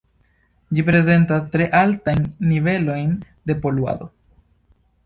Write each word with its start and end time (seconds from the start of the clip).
Ĝi 0.77 0.85
prezentas 0.87 1.45
tre 1.57 1.67
altajn 1.81 2.27
nivelojn 2.55 3.17
de 3.53 3.59
poluado. 3.67 4.15